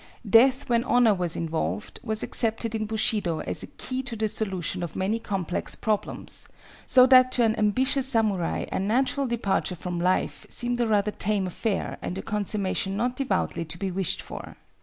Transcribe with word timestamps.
Death 0.27 0.67
when 0.67 0.83
honor 0.85 1.13
was 1.13 1.35
involved, 1.35 1.99
was 2.01 2.23
accepted 2.23 2.73
in 2.73 2.87
Bushido 2.87 3.37
as 3.41 3.61
a 3.61 3.67
key 3.67 4.01
to 4.01 4.15
the 4.15 4.27
solution 4.27 4.81
of 4.81 4.95
many 4.95 5.19
complex 5.19 5.75
problems, 5.75 6.47
so 6.87 7.05
that 7.05 7.31
to 7.33 7.43
an 7.43 7.55
ambitious 7.55 8.07
samurai 8.07 8.65
a 8.71 8.79
natural 8.79 9.27
departure 9.27 9.75
from 9.75 9.99
life 10.01 10.47
seemed 10.49 10.81
a 10.81 10.87
rather 10.87 11.11
tame 11.11 11.45
affair 11.45 11.99
and 12.01 12.17
a 12.17 12.23
consummation 12.23 12.97
not 12.97 13.15
devoutly 13.15 13.63
to 13.63 13.77
be 13.77 13.91
wished 13.91 14.23
for. 14.23 14.57